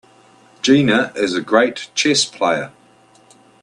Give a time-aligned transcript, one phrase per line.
[0.63, 2.71] Gina is a great chess player.